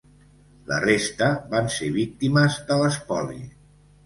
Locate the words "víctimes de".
1.99-2.79